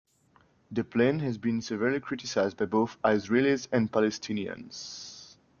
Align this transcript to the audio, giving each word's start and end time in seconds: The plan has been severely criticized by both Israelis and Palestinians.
The 0.71 0.83
plan 0.83 1.19
has 1.19 1.37
been 1.37 1.61
severely 1.61 1.99
criticized 1.99 2.57
by 2.57 2.65
both 2.65 2.99
Israelis 3.03 3.67
and 3.71 3.91
Palestinians. 3.91 5.37